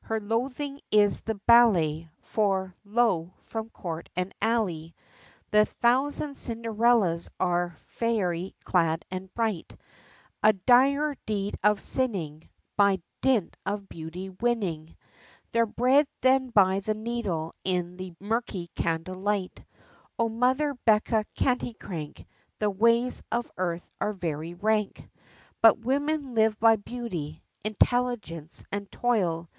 [0.00, 3.34] Her loathing is the ballet; For lo!
[3.40, 4.94] from court and alley,
[5.50, 9.76] The thousand Cinderellas are fairy clad and bright,
[10.42, 14.96] A direr deed of sinning By dint of beauty winning
[15.52, 19.62] Their bread, than by the needle, in the murky candlelight,
[20.18, 22.24] O Mother Becca Canticrank,
[22.58, 25.06] The ways of earth are very rank;
[25.60, 29.50] But women live by beauty, intelligence, and toil.